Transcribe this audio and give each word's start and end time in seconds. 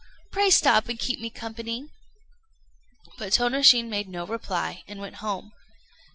Pray 0.31 0.49
stop 0.49 0.89
and 0.89 0.97
keep 0.97 1.19
me 1.19 1.29
company." 1.29 1.91
But 3.19 3.33
Tônoshin 3.33 3.87
made 3.87 4.09
no 4.09 4.25
reply, 4.25 4.83
and 4.87 4.99
went 4.99 5.17
home. 5.17 5.51